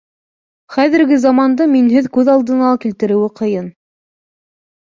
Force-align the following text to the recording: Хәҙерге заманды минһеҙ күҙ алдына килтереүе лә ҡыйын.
Хәҙерге 0.75 1.19
заманды 1.25 1.67
минһеҙ 1.75 2.09
күҙ 2.19 2.33
алдына 2.37 2.73
килтереүе 2.87 3.29
лә 3.31 3.31
ҡыйын. 3.43 3.71